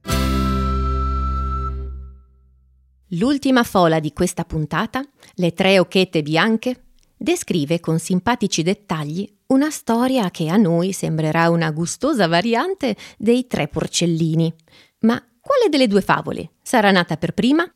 L'ultima 3.12 3.62
fola 3.62 4.00
di 4.00 4.12
questa 4.12 4.44
puntata, 4.44 5.02
Le 5.36 5.52
tre 5.54 5.78
occhette 5.78 6.22
bianche, 6.22 6.88
descrive 7.16 7.80
con 7.80 7.98
simpatici 7.98 8.62
dettagli 8.62 9.26
una 9.46 9.70
storia 9.70 10.30
che 10.30 10.48
a 10.48 10.58
noi 10.58 10.92
sembrerà 10.92 11.48
una 11.48 11.70
gustosa 11.70 12.26
variante 12.26 12.96
dei 13.16 13.46
tre 13.46 13.68
porcellini. 13.68 14.52
Ma 15.00 15.14
quale 15.40 15.70
delle 15.70 15.86
due 15.86 16.02
favole 16.02 16.50
sarà 16.62 16.90
nata 16.90 17.16
per 17.16 17.32
prima? 17.32 17.66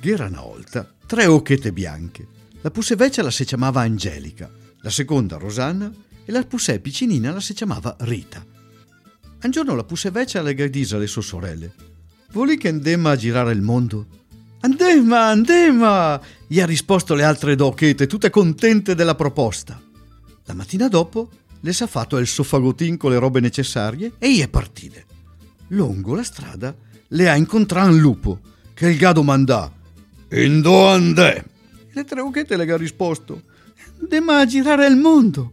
Era 0.00 0.26
una 0.26 0.40
volta 0.40 0.92
tre 1.06 1.26
occhette 1.26 1.72
bianche. 1.72 2.26
La 2.62 2.72
pusseveccia 2.72 3.22
la 3.22 3.30
si 3.30 3.44
chiamava 3.44 3.82
Angelica, 3.82 4.50
la 4.80 4.90
seconda 4.90 5.36
Rosanna 5.36 5.92
e 6.24 6.32
la 6.32 6.42
pussè 6.42 6.80
piccinina 6.80 7.32
la 7.32 7.40
si 7.40 7.54
chiamava 7.54 7.94
Rita. 8.00 8.44
Un 9.44 9.50
giorno 9.50 9.76
la 9.76 9.84
pusseveccia 9.84 10.42
le 10.42 10.54
gradisa 10.54 10.96
alle 10.96 11.06
sue 11.06 11.22
sorelle. 11.22 11.90
Voli 12.32 12.56
che 12.56 12.68
andemma 12.68 13.10
a 13.10 13.16
girare 13.16 13.52
il 13.52 13.60
mondo? 13.60 14.06
Andemma, 14.60 15.26
andemma! 15.26 16.18
Gli 16.46 16.60
ha 16.60 16.66
risposto 16.66 17.14
le 17.14 17.24
altre 17.24 17.56
docchette, 17.56 18.06
tutte 18.06 18.30
contente 18.30 18.94
della 18.94 19.14
proposta. 19.14 19.78
La 20.46 20.54
mattina 20.54 20.88
dopo 20.88 21.28
le 21.60 21.72
s'ha 21.74 21.86
fatto 21.86 22.16
il 22.16 22.26
soffagotin 22.26 22.96
con 22.96 23.10
le 23.10 23.18
robe 23.18 23.40
necessarie 23.40 24.12
e 24.18 24.32
gli 24.32 24.40
è 24.40 24.48
partite. 24.48 25.04
Lungo 25.68 26.14
la 26.14 26.22
strada 26.22 26.74
le 27.08 27.28
ha 27.28 27.36
incontrato 27.36 27.90
un 27.90 27.98
lupo 27.98 28.40
che 28.72 28.88
il 28.88 28.96
gado 28.96 29.22
mandà. 29.22 29.70
Indo 30.30 30.88
andè? 30.88 31.44
Le 31.92 32.04
tre 32.04 32.20
occhette 32.20 32.56
le 32.56 32.72
ha 32.72 32.76
risposto. 32.78 33.42
Andemma 34.00 34.38
a 34.38 34.46
girare 34.46 34.86
il 34.86 34.96
mondo. 34.96 35.52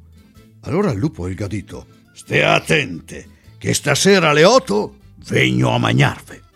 Allora 0.62 0.92
il 0.92 0.98
lupo 0.98 1.28
il 1.28 1.36
gadito. 1.36 1.86
Stia 2.14 2.54
attente, 2.54 3.28
che 3.58 3.74
stasera 3.74 4.30
alle 4.30 4.46
otto 4.46 4.96
vegno 5.28 5.72
a 5.72 5.78
magnarve. 5.78 6.48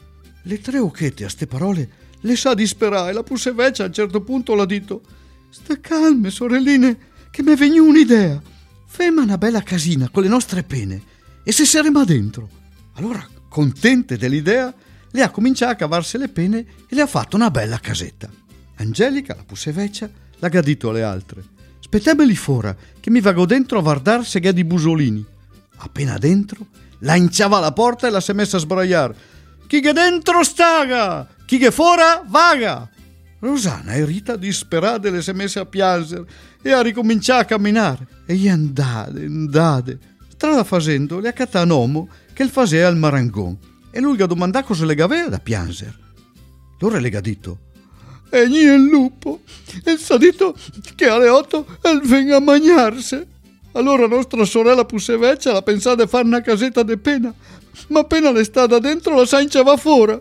Le 0.43 0.59
tre 0.59 0.79
occhette 0.79 1.25
a 1.25 1.29
ste 1.29 1.47
parole 1.47 1.89
le 2.21 2.35
sa 2.35 2.53
disperare 2.53 3.09
e 3.09 3.13
la 3.13 3.23
pusseveccia 3.23 3.83
a 3.83 3.88
un 3.88 3.93
certo 3.93 4.21
punto 4.21 4.55
l'ha 4.55 4.65
detto. 4.65 5.01
Sta 5.50 5.79
calme, 5.79 6.29
sorelline, 6.29 6.97
che 7.29 7.43
mi 7.43 7.51
è 7.51 7.55
venuta 7.55 7.89
un'idea. 7.89 8.41
Femma 8.85 9.23
una 9.23 9.38
bella 9.38 9.62
casina 9.62 10.09
con 10.09 10.23
le 10.23 10.29
nostre 10.29 10.63
pene 10.63 11.01
e 11.43 11.51
se 11.51 11.65
saremo 11.65 12.05
dentro. 12.05 12.47
Allora, 12.93 13.27
contente 13.50 14.17
dell'idea, 14.17 14.73
le 15.12 15.21
ha 15.21 15.29
cominciato 15.29 15.71
a 15.73 15.75
cavarsi 15.75 16.17
le 16.17 16.29
pene 16.29 16.65
e 16.88 16.95
le 16.95 17.01
ha 17.01 17.07
fatto 17.07 17.35
una 17.35 17.51
bella 17.51 17.79
casetta. 17.79 18.29
Angelica, 18.75 19.35
la 19.35 19.43
pusseveccia, 19.43 20.09
l'ha 20.39 20.47
gradito 20.47 20.89
alle 20.89 21.03
altre. 21.03 21.43
Spettemeli 21.79 22.35
fora, 22.35 22.75
che 23.00 23.09
mi 23.09 23.19
vago 23.21 23.45
dentro 23.45 23.79
a 23.79 23.81
guardare 23.81 24.23
se 24.23 24.39
di 24.39 24.63
busolini. 24.63 25.23
Appena 25.77 26.17
dentro, 26.17 26.67
la 27.00 27.15
inciava 27.15 27.57
alla 27.57 27.73
porta 27.73 28.07
e 28.07 28.09
la 28.09 28.21
si 28.21 28.31
è 28.31 28.33
messa 28.33 28.57
a 28.57 28.62
sbraiare. 28.62 29.15
Chi 29.73 29.81
che 29.81 29.91
dentro 29.91 30.43
staga, 30.43 31.27
chi 31.47 31.57
che 31.57 31.71
fora 31.71 32.23
vaga. 32.27 32.87
Rosanna 33.39 33.93
e 33.93 34.05
Rita 34.05 34.35
disperate 34.35 35.09
le 35.09 35.23
si 35.23 35.31
messe 35.31 35.57
a 35.57 35.65
piangere 35.65 36.25
e 36.61 36.71
a 36.71 36.83
ricominciare 36.83 37.41
a 37.41 37.45
camminare. 37.45 38.05
E 38.27 38.35
gli 38.35 38.47
andate, 38.47 39.25
andate. 39.25 39.97
Strada 40.27 40.63
facendo, 40.63 41.19
le 41.19 41.29
accatta 41.29 41.63
un 41.63 41.71
uomo 41.71 42.07
che 42.33 42.43
il 42.43 42.49
faceva 42.49 42.87
al 42.87 42.97
marangon 42.97 43.57
e 43.89 43.99
lui 43.99 44.15
gli 44.15 44.21
ha 44.21 44.27
domandato 44.27 44.67
cosa 44.67 44.85
le 44.85 44.93
aveva 45.01 45.29
da 45.29 45.39
piangere. 45.39 45.97
Allora 46.79 46.99
le 46.99 47.09
ha 47.09 47.19
detto, 47.19 47.57
e 48.29 48.47
gli 48.47 48.67
è 48.67 48.75
il 48.75 48.83
lupo, 48.83 49.41
e 49.83 49.97
sa 49.97 50.17
detto 50.17 50.55
che 50.93 51.07
alle 51.07 51.29
otto 51.29 51.65
venga 52.03 52.35
a 52.35 52.41
mangiarsi. 52.41 53.25
Allora 53.73 54.07
nostra 54.07 54.45
sorella 54.45 54.85
Pusseveccia 54.85 55.51
la 55.51 55.61
pensava 55.61 56.03
di 56.03 56.09
fare 56.09 56.25
una 56.25 56.41
casetta 56.41 56.83
de 56.83 56.97
pena, 56.97 57.33
ma 57.87 58.01
appena 58.01 58.31
le 58.31 58.43
sta 58.43 58.67
da 58.67 58.79
dentro 58.79 59.15
la 59.15 59.25
sancia 59.25 59.63
va 59.63 59.77
fuori. 59.77 60.19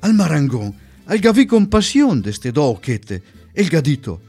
Al 0.00 0.14
marangon, 0.14 0.72
al 1.04 1.18
gavì 1.18 1.46
compassione 1.46 2.20
de 2.20 2.32
ste 2.32 2.50
docchette, 2.50 3.22
e 3.52 3.62
il 3.62 3.68
gadito, 3.68 4.20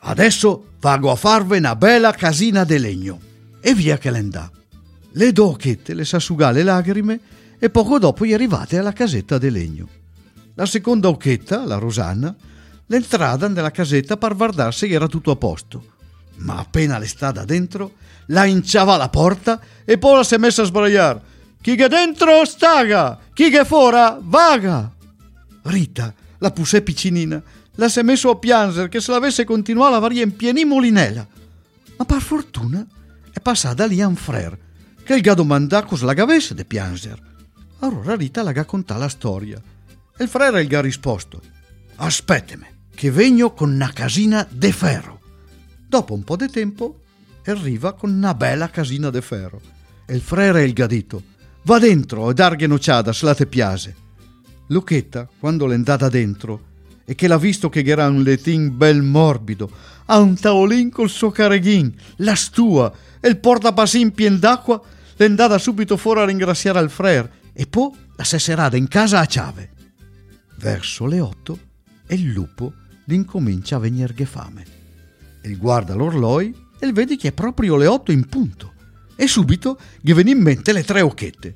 adesso 0.00 0.72
vago 0.80 1.10
a 1.10 1.16
farve 1.16 1.58
una 1.58 1.76
bella 1.76 2.12
casina 2.12 2.64
de 2.64 2.78
legno. 2.78 3.20
E 3.60 3.74
via 3.74 3.98
che 3.98 4.10
l'endà. 4.10 4.50
Le 5.12 5.32
docchette 5.32 5.94
le 5.94 6.04
s'asciugà 6.04 6.50
le 6.50 6.62
lacrime 6.62 7.20
e 7.58 7.70
poco 7.70 7.98
dopo 7.98 8.24
gli 8.24 8.32
arrivate 8.32 8.78
alla 8.78 8.92
casetta 8.92 9.38
de 9.38 9.50
legno. 9.50 9.88
La 10.54 10.66
seconda 10.66 11.08
occhetta, 11.08 11.64
la 11.64 11.78
Rosanna, 11.78 12.34
l'entrata 12.86 13.48
nella 13.48 13.70
casetta 13.70 14.16
per 14.16 14.36
guardarsi 14.36 14.86
che 14.88 14.94
era 14.94 15.06
tutto 15.06 15.30
a 15.30 15.36
posto. 15.36 15.96
Ma 16.36 16.58
appena 16.58 16.98
le 16.98 17.06
sta 17.06 17.32
da 17.32 17.44
dentro, 17.44 17.92
la 18.28 18.44
inciava 18.44 18.94
alla 18.94 19.08
porta 19.08 19.60
e 19.84 19.98
poi 19.98 20.16
la 20.16 20.24
si 20.24 20.34
è 20.34 20.38
messa 20.38 20.62
a 20.62 20.66
sbraiare. 20.66 21.22
Chi 21.60 21.76
che 21.76 21.88
dentro 21.88 22.44
staga, 22.44 23.18
chi 23.32 23.50
che 23.50 23.64
fuori 23.64 24.16
vaga. 24.20 24.90
Rita, 25.62 26.14
la 26.38 26.50
pussè 26.50 26.82
piccinina, 26.82 27.42
la 27.74 27.88
si 27.88 27.98
è 27.98 28.02
messo 28.02 28.30
a 28.30 28.36
piangere 28.36 28.88
che 28.88 29.00
se 29.00 29.10
l'avesse 29.10 29.44
continuato 29.44 29.92
la 29.92 29.98
varia 29.98 30.22
in 30.22 30.34
pieni 30.36 30.64
molinella. 30.64 31.26
Ma 31.96 32.04
per 32.04 32.20
fortuna 32.20 32.86
è 33.30 33.40
passata 33.40 33.86
lì 33.86 34.00
a 34.00 34.06
un 34.06 34.16
frère, 34.16 34.58
che 35.02 35.14
il 35.14 35.20
gado 35.20 35.44
mandà 35.44 35.82
cosa 35.82 36.06
la 36.06 36.14
gavesse 36.14 36.54
de 36.54 36.64
piangere. 36.64 37.22
Allora 37.80 38.14
Rita 38.14 38.42
la 38.42 38.52
ga 38.52 38.64
contà 38.64 38.96
la 38.96 39.08
storia. 39.08 39.60
E 40.16 40.24
il 40.24 40.28
frère 40.28 40.64
gli 40.64 40.74
ha 40.74 40.80
risposto, 40.80 41.40
aspettemi, 41.96 42.66
che 42.94 43.10
vengo 43.10 43.52
con 43.52 43.70
una 43.70 43.90
casina 43.92 44.46
de 44.48 44.72
ferro. 44.72 45.20
Dopo 45.86 46.14
un 46.14 46.24
po' 46.24 46.36
di 46.36 46.48
tempo 46.48 47.00
arriva 47.46 47.94
con 47.94 48.12
una 48.12 48.34
bella 48.34 48.70
casina 48.70 49.10
de 49.10 49.22
ferro. 49.22 49.60
E 50.06 50.14
il 50.14 50.20
frère 50.20 50.64
il 50.64 50.72
gadito, 50.72 51.22
va 51.62 51.78
dentro 51.78 52.30
e 52.30 52.34
darghe 52.34 52.66
nociada 52.66 53.12
se 53.12 53.24
la 53.24 53.34
te 53.34 53.46
piace. 53.46 53.94
Lucchetta, 54.68 55.28
quando 55.38 55.66
l'è 55.66 55.74
andata 55.74 56.08
dentro, 56.08 56.66
e 57.04 57.14
che 57.14 57.26
l'ha 57.26 57.38
visto 57.38 57.68
che 57.70 57.82
era 57.84 58.06
un 58.06 58.22
letin 58.22 58.76
bel 58.76 59.02
morbido, 59.02 59.70
ha 60.06 60.18
un 60.18 60.34
tavolin 60.38 60.90
col 60.90 61.08
suo 61.08 61.30
careghin, 61.30 61.94
la 62.16 62.34
stua, 62.34 62.92
e 63.18 63.28
il 63.28 63.38
portapassin 63.38 64.12
pien 64.12 64.38
d'acqua, 64.38 64.80
l'è 65.16 65.24
andata 65.24 65.58
subito 65.58 65.96
fuori 65.96 66.20
a 66.20 66.24
ringraziare 66.26 66.78
al 66.78 66.90
frère 66.90 67.30
e 67.52 67.66
poi 67.66 67.90
la 68.14 68.24
sesserada 68.24 68.76
in 68.76 68.88
casa 68.88 69.20
a 69.20 69.26
ciave. 69.26 69.70
Verso 70.56 71.06
le 71.06 71.20
otto 71.20 71.58
e 72.06 72.14
il 72.14 72.30
lupo 72.30 72.72
l'incomincia 73.04 73.76
a 73.76 73.80
venirghe 73.80 74.26
fame. 74.26 74.66
Il 75.42 75.56
guarda 75.56 75.94
l'orloi 75.94 76.54
e 76.78 76.92
vede 76.92 77.16
che 77.16 77.28
è 77.28 77.32
proprio 77.32 77.76
le 77.76 77.86
otto 77.86 78.12
in 78.12 78.26
punto. 78.28 78.72
E 79.16 79.26
subito 79.26 79.78
gli 80.00 80.14
viene 80.14 80.30
in 80.30 80.40
mente 80.40 80.72
le 80.72 80.84
tre 80.84 81.00
occhette. 81.00 81.54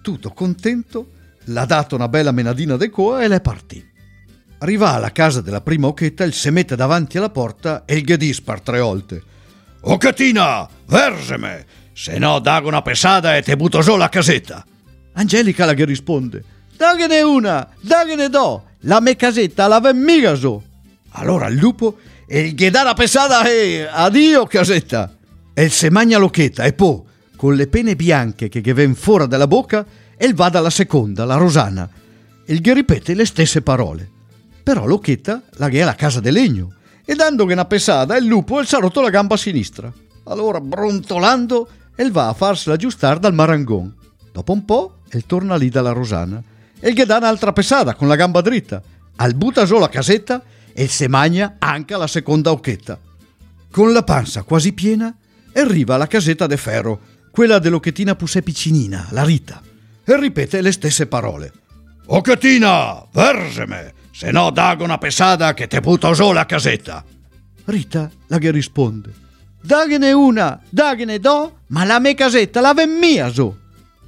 Tutto 0.00 0.30
contento, 0.30 1.10
l'ha 1.46 1.64
dato 1.64 1.94
una 1.94 2.08
bella 2.08 2.32
menadina 2.32 2.76
de 2.76 2.90
coa 2.90 3.22
e 3.22 3.28
l'è 3.28 3.40
partì. 3.40 3.90
Arriva 4.58 4.92
alla 4.92 5.12
casa 5.12 5.40
della 5.40 5.60
prima 5.60 5.88
occhetta, 5.88 6.24
il 6.24 6.32
se 6.32 6.50
mette 6.50 6.76
davanti 6.76 7.18
alla 7.18 7.30
porta 7.30 7.84
e 7.84 7.98
gli 8.00 8.14
dispar 8.16 8.60
tre 8.60 8.80
volte. 8.80 9.22
Occhettina, 9.80 10.68
verseme, 10.86 11.66
se 11.92 12.18
no 12.18 12.38
dago 12.38 12.68
una 12.68 12.82
pesada 12.82 13.36
e 13.36 13.42
te 13.42 13.56
butto 13.56 13.80
giù 13.80 13.96
la 13.96 14.08
casetta. 14.08 14.64
Angelica 15.14 15.64
la 15.64 15.74
che 15.74 15.84
risponde, 15.84 16.44
daghene 16.76 17.22
una, 17.22 17.68
daghene 17.80 18.28
do, 18.28 18.64
la 18.82 19.00
me 19.00 19.16
casetta 19.16 19.66
la 19.66 19.80
ven 19.80 19.98
mica. 19.98 20.38
Allora 21.14 21.48
il 21.48 21.56
lupo 21.56 21.98
e 22.26 22.48
gli 22.48 22.70
dà 22.70 22.82
la 22.82 22.94
pesada 22.94 23.48
e 23.48 23.86
addio 23.90 24.46
casetta. 24.46 25.16
E 25.54 25.68
se 25.68 25.90
magna 25.90 26.18
l'occhetta 26.18 26.64
e 26.64 26.72
poi, 26.72 27.02
con 27.36 27.54
le 27.54 27.66
pene 27.66 27.96
bianche 27.96 28.48
che 28.48 28.60
gli 28.60 28.72
ven 28.72 28.94
fuori 28.94 29.28
dalla 29.28 29.46
bocca, 29.46 29.84
e 30.16 30.32
va 30.32 30.48
dalla 30.48 30.70
seconda, 30.70 31.24
la 31.24 31.34
Rosana, 31.34 31.88
e 32.44 32.54
gli 32.54 32.72
ripete 32.72 33.14
le 33.14 33.26
stesse 33.26 33.62
parole. 33.62 34.08
Però 34.62 34.86
l'occhetta 34.86 35.42
la 35.54 35.68
ghe 35.68 35.82
alla 35.82 35.94
casa 35.94 36.20
de 36.20 36.30
legno 36.30 36.74
e 37.04 37.14
dandogli 37.14 37.52
una 37.52 37.64
pesata 37.64 38.16
il 38.16 38.26
lupo 38.26 38.60
il 38.60 38.66
s'ha 38.66 38.78
rotto 38.78 39.00
la 39.00 39.10
gamba 39.10 39.36
sinistra. 39.36 39.92
Allora, 40.24 40.60
brontolando, 40.60 41.68
el 41.96 42.12
va 42.12 42.28
a 42.28 42.32
farsela 42.32 42.76
aggiustare 42.76 43.18
dal 43.18 43.34
marangon. 43.34 43.92
Dopo 44.30 44.52
un 44.52 44.64
po', 44.64 44.98
el 45.10 45.26
torna 45.26 45.56
lì 45.56 45.68
dalla 45.68 45.92
Rosana 45.92 46.40
e 46.78 46.92
gli 46.92 47.02
dà 47.02 47.16
un'altra 47.16 47.52
pesata 47.52 47.94
con 47.94 48.08
la 48.08 48.16
gamba 48.16 48.40
dritta. 48.40 48.80
Al 49.16 49.34
butta 49.34 49.64
giù 49.64 49.78
la 49.78 49.88
casetta 49.88 50.42
e 50.74 50.88
se 50.88 51.08
magna 51.08 51.56
anche 51.58 51.96
la 51.96 52.06
seconda 52.06 52.50
occhetta. 52.50 52.98
Con 53.70 53.92
la 53.92 54.02
panza 54.02 54.42
quasi 54.42 54.72
piena, 54.72 55.14
arriva 55.54 55.94
alla 55.94 56.06
casetta 56.06 56.46
de 56.46 56.56
ferro, 56.56 57.00
quella 57.30 57.58
dell'occhettina 57.58 58.14
Pusè 58.14 58.42
piccinina, 58.42 59.08
la 59.10 59.24
Rita, 59.24 59.62
e 60.04 60.20
ripete 60.20 60.60
le 60.60 60.72
stesse 60.72 61.06
parole. 61.06 61.52
Occhettina, 62.06 63.06
verseme, 63.12 63.94
se 64.12 64.30
no 64.30 64.50
dago 64.50 64.84
una 64.84 64.98
pesada 64.98 65.54
che 65.54 65.66
te 65.66 65.80
butto 65.80 66.12
giù 66.12 66.32
la 66.32 66.44
casetta. 66.44 67.04
Rita 67.64 68.10
la 68.26 68.38
che 68.38 68.50
risponde. 68.50 69.12
Daghene 69.62 70.12
una, 70.12 70.60
daghene 70.68 71.18
do, 71.18 71.60
ma 71.68 71.84
la 71.84 72.00
mia 72.00 72.14
casetta 72.14 72.60
la 72.60 72.74
ven 72.74 72.98
mia 72.98 73.32
su. 73.32 73.54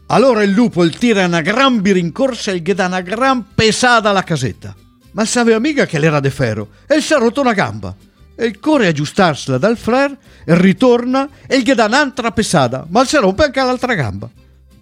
Allora 0.08 0.42
il 0.42 0.50
lupo 0.50 0.84
il 0.84 0.98
tira 0.98 1.24
una 1.24 1.40
gran 1.40 1.80
birincorsa 1.80 2.52
e 2.52 2.58
gli 2.58 2.74
dà 2.74 2.86
una 2.86 3.00
gran 3.00 3.54
pesada 3.54 4.10
alla 4.10 4.24
casetta. 4.24 4.74
Ma 5.14 5.24
sapeva 5.24 5.58
mica 5.58 5.86
che 5.86 5.98
l'era 5.98 6.20
de 6.20 6.30
ferro 6.30 6.68
e 6.86 7.00
si 7.00 7.14
è 7.14 7.16
rotto 7.16 7.40
una 7.40 7.52
gamba. 7.52 7.94
E 8.36 8.46
il 8.46 8.60
corre 8.60 8.86
a 8.86 8.88
aggiustarsela 8.90 9.58
dal 9.58 9.76
frère 9.76 10.16
ritorna 10.44 11.28
e 11.46 11.62
gli 11.62 11.72
dà 11.72 11.86
un'altra 11.86 12.30
pesada, 12.32 12.84
ma 12.88 13.04
si 13.04 13.16
rompe 13.16 13.44
anche 13.44 13.60
l'altra 13.60 13.94
gamba. 13.94 14.28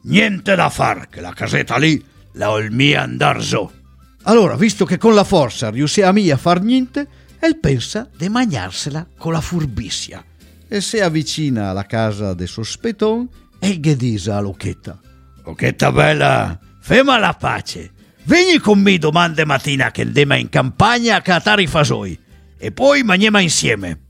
Niente 0.05 0.55
da 0.55 0.69
far, 0.69 1.09
che 1.09 1.21
la 1.21 1.33
casetta 1.33 1.77
lì 1.77 2.03
la 2.33 2.51
ho 2.51 2.59
il 2.59 2.71
mia 2.71 3.03
andar 3.03 3.39
giù. 3.39 3.69
Allora, 4.25 4.57
visto 4.57 4.85
che 4.85 4.99
con 4.99 5.15
la 5.15 5.25
forza 5.25 5.71
riuscì 5.71 6.01
a 6.03 6.13
mia 6.13 6.35
a 6.35 6.39
far 6.39 6.63
niente, 6.63 7.07
el 7.41 7.59
pensa 7.59 8.09
di 8.17 8.29
magnarsela 8.29 9.07
con 9.19 9.33
la 9.33 9.41
furbissia. 9.41 10.25
E 10.69 10.81
si 10.81 11.01
avvicina 11.01 11.71
alla 11.71 11.85
casa 11.85 12.33
de 12.33 12.47
sospeton 12.47 13.29
e 13.59 13.69
gli 13.69 13.95
dice 13.95 14.31
all'occhetta. 14.31 14.99
Occhetta 15.45 15.93
bella, 15.93 16.59
fema 16.81 17.19
la 17.19 17.35
pace. 17.35 17.92
Vieni 18.25 18.59
con 18.59 18.79
me 18.79 18.99
domande 18.99 19.45
mattina 19.45 19.91
che 19.91 20.03
andiamo 20.03 20.37
in 20.37 20.49
campagna 20.49 21.17
a 21.17 21.21
catare 21.21 21.63
i 21.63 21.67
fasoi 21.67 22.17
e 22.57 22.71
poi 22.71 23.03
mangiamo 23.03 23.41
insieme. 23.41 24.01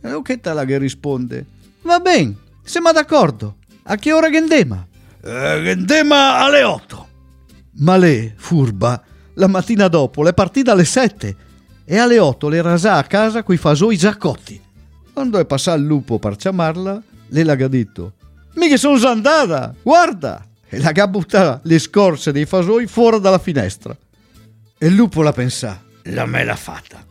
E 0.00 0.08
l'occhetta 0.08 0.54
la 0.54 0.64
che 0.64 0.78
risponde. 0.78 1.44
Va 1.82 1.98
bene, 2.00 2.36
siamo 2.62 2.90
d'accordo. 2.90 3.56
A 3.82 3.96
che 3.96 4.12
ora 4.12 4.30
che 4.30 4.38
andiamo? 4.38 4.86
Eh, 5.22 5.70
andiamo 5.72 6.14
alle 6.14 6.62
otto. 6.62 7.08
Ma 7.80 7.98
lei, 7.98 8.32
furba, 8.34 9.02
la 9.34 9.46
mattina 9.46 9.88
dopo 9.88 10.22
le 10.22 10.32
partita 10.32 10.72
alle 10.72 10.86
sette 10.86 11.36
e 11.84 11.98
alle 11.98 12.18
otto 12.18 12.48
le 12.48 12.62
rasà 12.62 12.96
a 12.96 13.04
casa 13.04 13.42
coi 13.42 13.58
fasoi 13.58 13.98
già 13.98 14.16
cotti. 14.16 14.58
Quando 15.12 15.38
è 15.38 15.44
passato 15.44 15.78
il 15.78 15.84
lupo 15.84 16.18
per 16.18 16.36
chiamarla, 16.36 17.02
le 17.28 17.44
l'ha 17.44 17.68
detto: 17.68 18.14
Mica 18.54 18.78
sono 18.78 19.06
andata, 19.06 19.74
guarda! 19.82 20.49
E 20.72 20.78
la 20.78 20.92
ha 20.94 21.08
buttata 21.08 21.60
le 21.64 21.80
scorse 21.80 22.30
dei 22.30 22.46
fasoi 22.46 22.86
fuori 22.86 23.20
dalla 23.20 23.40
finestra. 23.40 23.96
E 24.78 24.86
il 24.86 24.94
lupo 24.94 25.20
la 25.20 25.32
pensà: 25.32 25.82
La 26.04 26.26
me 26.26 26.44
l'ha 26.44 26.54
fatta. 26.54 27.04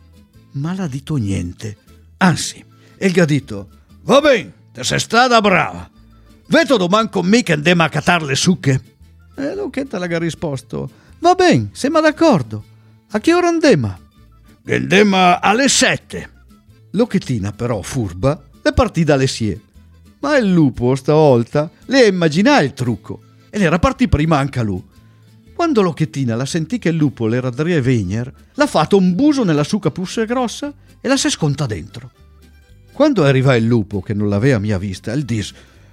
Ma 0.52 0.72
l'ha 0.72 0.86
detto 0.86 1.16
niente. 1.16 1.76
Anzi, 2.16 2.64
gli 2.96 3.20
ha 3.20 3.26
detto: 3.26 3.68
Va 4.04 4.22
bene, 4.22 4.52
te 4.72 4.82
sei 4.82 4.98
stata 4.98 5.42
brava. 5.42 5.90
Vedo 6.46 6.78
domani 6.78 7.10
con 7.10 7.26
me 7.26 7.42
che 7.42 7.52
andiamo 7.52 7.82
a 7.82 7.90
catare 7.90 8.24
le 8.24 8.34
sucche. 8.34 8.82
E 9.36 9.54
Lucchetta 9.54 9.98
le 9.98 10.14
ha 10.14 10.18
risposto: 10.18 10.90
Va 11.18 11.34
bene, 11.34 11.68
siamo 11.72 12.00
d'accordo. 12.00 12.64
A 13.10 13.20
che 13.20 13.34
ora 13.34 13.48
andiamo? 13.48 13.98
Andiamo 14.66 15.38
alle 15.38 15.68
sette. 15.68 16.30
L'occhettina, 16.92 17.52
però, 17.52 17.82
furba, 17.82 18.42
è 18.62 18.72
partita 18.72 19.14
alle 19.14 19.26
sie. 19.26 19.60
Ma 20.20 20.38
il 20.38 20.50
lupo, 20.50 20.94
stavolta, 20.94 21.70
le 21.84 22.06
immaginà 22.06 22.60
il 22.60 22.72
trucco 22.72 23.28
e 23.50 23.58
l'era 23.58 23.78
partì 23.78 24.08
prima 24.08 24.38
anche 24.38 24.62
lui. 24.62 24.82
Quando 25.54 25.82
l'occhettina 25.82 26.36
la 26.36 26.46
sentì 26.46 26.78
che 26.78 26.88
il 26.88 26.96
lupo 26.96 27.26
l'era 27.26 27.50
drie 27.50 27.82
vegner, 27.82 28.32
l'ha 28.54 28.66
fatto 28.66 28.96
un 28.96 29.14
buso 29.14 29.44
nella 29.44 29.64
suca 29.64 29.90
pussa 29.90 30.24
grossa 30.24 30.72
e 31.00 31.08
la 31.08 31.18
si 31.18 31.28
sconta 31.28 31.66
dentro. 31.66 32.10
Quando 32.92 33.24
arriva 33.24 33.54
il 33.56 33.66
lupo, 33.66 34.00
che 34.00 34.14
non 34.14 34.28
l'aveva 34.28 34.58
mia 34.58 34.78
vista, 34.78 35.12
il 35.12 35.24
dis: 35.24 35.52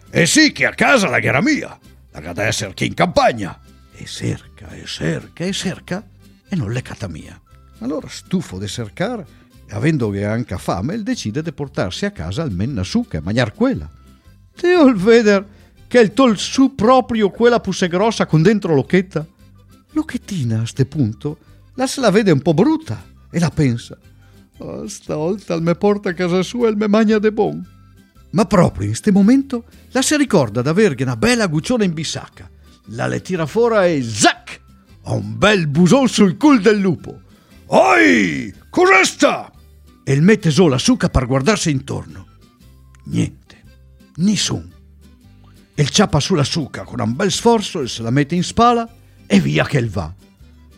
Eh 0.10 0.26
sì, 0.26 0.52
che 0.54 0.66
a 0.66 0.74
casa 0.74 1.10
la 1.10 1.20
era 1.20 1.42
mia, 1.42 1.78
la 2.12 2.20
che 2.22 2.34
da 2.34 2.44
essere 2.44 2.74
chi 2.74 2.86
in 2.86 2.94
campagna. 2.94 3.60
E 3.92 4.06
cerca, 4.06 4.70
e 4.70 4.86
cerca, 4.86 5.44
e 5.44 5.52
cerca, 5.52 6.08
e 6.48 6.56
non 6.56 6.72
l'è 6.72 6.82
cata 6.82 7.08
mia. 7.08 7.40
Allora, 7.80 8.08
stufo 8.08 8.58
di 8.58 8.68
cercare, 8.68 9.26
e 9.68 9.76
avendo 9.76 10.10
che 10.10 10.24
anche 10.24 10.58
fame, 10.58 10.96
il 10.96 11.04
decide 11.04 11.42
di 11.42 11.52
portarsi 11.52 12.06
a 12.06 12.12
casa 12.12 12.42
almeno 12.42 12.72
una 12.72 12.84
succa 12.84 13.18
e 13.18 13.22
mangiar 13.22 13.54
quella. 13.54 13.90
Teo 14.56 14.88
il 14.88 14.96
veder 14.96 15.46
che 15.88 16.00
il 16.00 16.14
tol 16.14 16.38
su 16.38 16.76
proprio 16.76 17.30
quella 17.30 17.60
pusse 17.60 17.88
grossa 17.88 18.26
con 18.26 18.42
dentro 18.42 18.76
l'occhetta. 18.76 19.26
L'occhettina 19.92 20.62
a 20.62 20.66
ste 20.66 20.86
punto 20.86 21.38
la 21.76 21.88
se 21.88 22.02
la 22.02 22.12
vede 22.12 22.32
un 22.32 22.42
po' 22.42 22.54
brutta 22.54 23.04
e 23.30 23.40
la 23.40 23.50
pensa. 23.50 23.98
Oh, 24.60 24.84
il 24.84 25.62
me 25.62 25.76
porta 25.76 26.10
a 26.10 26.14
casa 26.14 26.42
sua 26.42 26.68
e 26.68 26.72
il 26.72 26.78
me 26.78 26.88
magna 26.88 27.20
de 27.20 27.32
bon. 27.32 27.66
Ma 28.32 28.46
proprio 28.46 28.88
in 28.88 28.96
ste 28.96 29.12
momento 29.12 29.66
la 29.92 30.02
si 30.02 30.18
ricorda 30.18 30.62
d'averghe 30.62 31.04
una 31.04 31.16
bella 31.16 31.48
gucciona 31.48 31.84
in 31.84 31.94
bisacca. 31.94 32.50
La 32.92 33.08
le 33.08 33.22
tira 33.22 33.46
fuori 33.46 33.96
e 33.96 34.04
zac! 34.04 34.62
Ha 35.04 35.14
un 35.14 35.38
bel 35.38 35.68
buson 35.68 36.08
sul 36.08 36.36
cul 36.38 36.62
del 36.62 36.80
lupo. 36.80 37.22
Oi! 37.68 38.54
Cos'è 38.70 39.06
sta? 39.06 39.52
E 40.04 40.14
il 40.14 40.22
mette 40.22 40.52
su 40.52 40.68
la 40.68 40.78
suca 40.78 41.10
per 41.10 41.26
guardarsi 41.26 41.70
intorno. 41.70 42.26
Niente, 43.06 43.64
nessun. 44.16 44.76
Il 45.80 45.90
ciappa 45.90 46.20
sulla 46.20 46.44
suca 46.44 46.82
con 46.82 47.00
un 47.00 47.16
bel 47.16 47.32
sforzo 47.32 47.82
e 47.82 47.88
se 47.88 48.02
la 48.02 48.10
mette 48.10 48.34
in 48.34 48.44
spalla 48.44 48.90
e 49.28 49.40
via 49.40 49.64
che 49.64 49.78
il 49.78 49.92
va. 49.92 50.12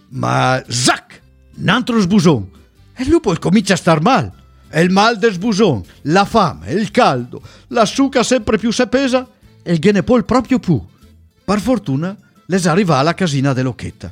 Ma 0.09 0.61
zac! 0.67 1.21
Un 1.55 1.69
altro 1.69 2.01
sbuson. 2.01 2.49
E 2.93 3.03
il 3.03 3.09
lupo 3.09 3.33
comincia 3.39 3.75
a 3.75 3.77
star 3.77 4.01
mal. 4.01 4.29
E 4.69 4.81
il 4.81 4.89
mal 4.89 5.17
del 5.17 5.31
sbuson, 5.31 5.81
la 6.01 6.25
fame, 6.25 6.73
il 6.73 6.91
caldo, 6.91 7.41
la 7.67 7.85
suca 7.85 8.23
sempre 8.23 8.57
più 8.57 8.71
se 8.71 8.87
pesa 8.87 9.25
e 9.63 9.71
il 9.71 9.79
ghene 9.79 10.03
poi 10.03 10.25
proprio 10.25 10.59
pu. 10.59 10.85
Per 11.45 11.61
fortuna 11.61 12.13
les 12.47 12.65
arriva 12.65 12.97
alla 12.97 13.13
casina 13.13 13.53
dell'occhetta. 13.53 14.11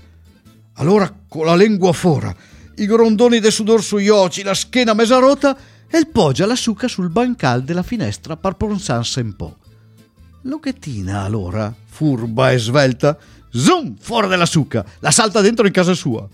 Allora 0.76 1.14
con 1.28 1.46
la 1.46 1.56
lingua 1.58 1.92
fora, 1.92 2.34
i 2.76 2.86
grondoni 2.86 3.40
de 3.40 3.52
sudor 3.52 3.84
sugli 3.84 4.08
occhi, 4.08 4.42
la 4.42 4.54
schiena 4.54 4.94
mesa 4.94 5.18
rota, 5.18 5.58
e 5.90 5.98
il 5.98 6.08
poggia 6.08 6.46
la 6.46 6.56
suca 6.56 6.88
sul 6.88 7.10
bancal 7.10 7.64
della 7.64 7.84
finestra 7.84 8.38
per 8.38 8.54
pronsanse 8.54 9.20
un 9.20 9.36
po'. 9.36 9.58
L'ochettina 10.44 11.24
allora, 11.24 11.74
furba 11.86 12.52
e 12.52 12.58
svelta, 12.58 13.18
zoom, 13.52 13.96
fuori 14.00 14.28
della 14.28 14.46
suca, 14.46 14.86
la 15.00 15.12
salta 15.12 15.42
dentro 15.42 15.66
in 15.66 15.74
casa 15.74 15.94
sua. 15.94 16.28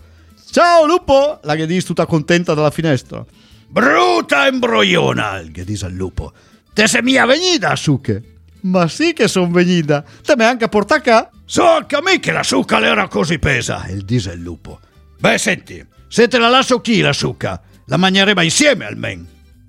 Ciao 0.50 0.86
lupo, 0.86 1.40
la 1.42 1.56
Ghedis 1.56 1.84
tutta 1.84 2.06
contenta 2.06 2.54
dalla 2.54 2.70
finestra. 2.70 3.24
Bruta 3.66 4.46
imbrogliona, 4.46 5.38
il 5.40 5.50
Ghedis 5.50 5.82
al 5.82 5.92
lupo. 5.92 6.32
Te 6.72 6.86
sei 6.86 7.02
mia 7.02 7.26
venida, 7.26 7.74
suche. 7.74 8.22
Ma 8.60 8.86
sì 8.88 9.12
che 9.12 9.26
son 9.26 9.50
venida, 9.52 10.04
te 10.22 10.36
me 10.36 10.44
anche 10.44 10.68
porta 10.68 11.00
qua. 11.00 11.28
A 11.56 12.00
me 12.02 12.20
che 12.20 12.32
la 12.32 12.42
suca 12.42 12.78
l'era 12.78 13.08
così 13.08 13.38
pesa, 13.38 13.86
il 13.88 14.04
dise 14.04 14.32
il 14.32 14.42
lupo. 14.42 14.80
Beh, 15.18 15.38
senti, 15.38 15.84
se 16.08 16.28
te 16.28 16.38
la 16.38 16.48
lascio 16.48 16.80
chi 16.80 17.00
la 17.00 17.12
suca, 17.12 17.60
la 17.86 17.96
mangeremo 17.96 18.42
insieme 18.42 18.86
almen. 18.86 19.26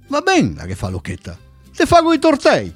Va 0.07 0.21
bene, 0.21 0.53
la 0.55 0.65
che 0.65 0.75
fa 0.75 0.89
l'occhetta. 0.89 1.37
Te 1.75 1.85
fago 1.85 2.13
i 2.13 2.19
tortei. 2.19 2.73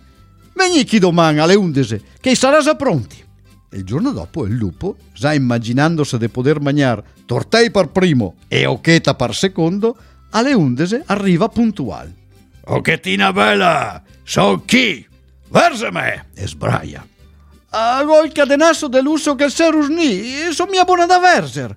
Vegni 0.54 0.84
chi 0.84 1.00
domani 1.00 1.40
alle 1.40 1.56
11, 1.56 2.02
che 2.20 2.36
sarà 2.36 2.60
già 2.60 2.76
pronti. 2.76 3.24
E 3.72 3.78
il 3.78 3.84
giorno 3.84 4.12
dopo 4.12 4.46
il 4.46 4.56
lupo, 4.56 4.98
già 5.14 5.34
immaginandosi 5.34 6.18
di 6.18 6.28
poter 6.28 6.60
mangiare 6.60 7.04
tortei 7.26 7.70
per 7.70 7.90
primo 7.90 8.36
e 8.48 8.66
occhetta 8.66 9.14
per 9.14 9.36
secondo, 9.36 9.96
alle 10.32 10.54
11 10.54 11.04
arriva 11.06 11.48
puntuale. 11.50 12.14
Occhettina 12.66 13.32
bella, 13.32 14.02
so 14.24 14.64
chi? 14.66 15.06
Versa 15.50 15.92
me! 15.92 16.28
E 16.34 16.48
sbraia. 16.48 17.06
Hago 17.70 18.24
il 18.24 18.32
cadenasso 18.32 18.88
dell'uso 18.88 19.36
che 19.36 19.50
se 19.50 19.70
rusni, 19.70 20.48
e 20.48 20.52
sono 20.52 20.72
mia 20.72 20.84
buona 20.84 21.06
da 21.06 21.20
verser. 21.20 21.76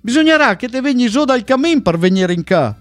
Bisognerà 0.00 0.56
che 0.56 0.68
te 0.68 0.80
vegni 0.80 1.08
su 1.08 1.24
dal 1.24 1.44
cammin 1.44 1.82
per 1.82 1.98
venire 1.98 2.32
in 2.32 2.44
ca. 2.44 2.74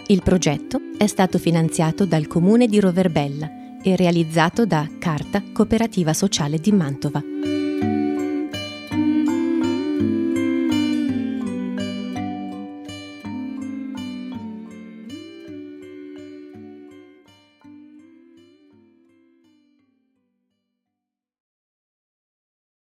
Il 0.06 0.22
progetto 0.22 0.80
è 0.96 1.06
stato 1.06 1.36
finanziato 1.36 2.06
dal 2.06 2.26
comune 2.26 2.66
di 2.66 2.80
Roverbella 2.80 3.55
e 3.86 3.94
realizzato 3.94 4.66
da 4.66 4.88
Carta 4.98 5.40
Cooperativa 5.52 6.12
Sociale 6.12 6.58
di 6.58 6.72
Mantova. 6.72 7.22